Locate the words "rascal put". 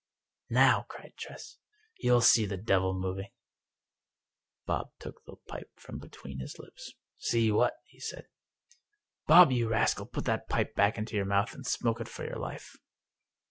9.67-10.25